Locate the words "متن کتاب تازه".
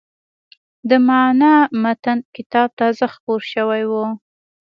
1.83-3.05